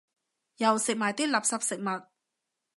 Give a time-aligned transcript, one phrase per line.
[0.57, 2.05] 又食埋啲垃圾食物